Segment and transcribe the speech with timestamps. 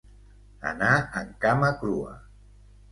[0.71, 2.21] Anar en cama crua.